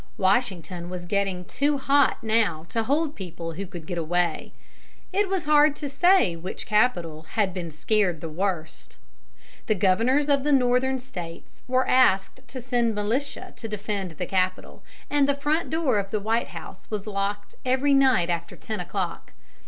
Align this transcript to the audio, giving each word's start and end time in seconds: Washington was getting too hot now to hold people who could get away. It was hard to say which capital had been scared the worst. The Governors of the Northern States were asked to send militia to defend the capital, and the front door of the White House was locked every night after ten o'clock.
Washington 0.17 0.89
was 0.89 1.05
getting 1.05 1.45
too 1.45 1.77
hot 1.77 2.23
now 2.23 2.65
to 2.69 2.81
hold 2.81 3.15
people 3.15 3.51
who 3.51 3.67
could 3.67 3.85
get 3.85 3.99
away. 3.99 4.51
It 5.13 5.29
was 5.29 5.45
hard 5.45 5.75
to 5.75 5.87
say 5.87 6.35
which 6.35 6.65
capital 6.65 7.21
had 7.33 7.53
been 7.53 7.69
scared 7.69 8.19
the 8.19 8.27
worst. 8.27 8.97
The 9.67 9.75
Governors 9.75 10.27
of 10.27 10.43
the 10.43 10.51
Northern 10.51 10.97
States 10.97 11.61
were 11.67 11.87
asked 11.87 12.47
to 12.47 12.59
send 12.59 12.95
militia 12.95 13.53
to 13.57 13.67
defend 13.67 14.17
the 14.17 14.25
capital, 14.25 14.81
and 15.07 15.29
the 15.29 15.35
front 15.35 15.69
door 15.69 15.99
of 15.99 16.09
the 16.09 16.19
White 16.19 16.47
House 16.47 16.89
was 16.89 17.05
locked 17.05 17.53
every 17.63 17.93
night 17.93 18.31
after 18.31 18.55
ten 18.55 18.79
o'clock. 18.79 19.33